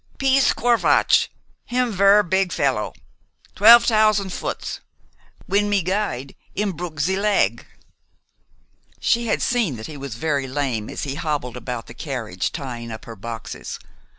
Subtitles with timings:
[0.17, 1.27] "Piz Corvatsch!
[1.65, 2.91] Him ver' big fellow.
[3.55, 4.79] Twelf t'ousen foots.
[5.47, 7.67] W'en me guide him bruk ze leg."
[8.99, 12.89] She had seen that he was very lame as he hobbled about the carriage tying
[12.91, 13.77] up her boxes.